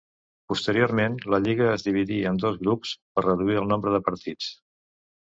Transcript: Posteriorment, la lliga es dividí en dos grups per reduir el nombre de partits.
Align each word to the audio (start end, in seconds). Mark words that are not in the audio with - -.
Posteriorment, 0.51 1.17
la 1.33 1.39
lliga 1.47 1.67
es 1.73 1.85
dividí 1.87 2.17
en 2.29 2.39
dos 2.43 2.57
grups 2.61 2.93
per 3.19 3.25
reduir 3.27 3.59
el 3.61 3.69
nombre 3.73 3.93
de 3.97 4.01
partits. 4.09 4.49